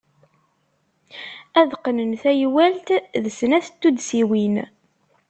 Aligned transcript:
Ad 1.59 1.69
qqnen 1.79 2.11
taywalt 2.21 2.87
d 3.23 3.25
snat 3.37 3.67
n 3.73 3.75
tuddsiwin. 3.81 4.55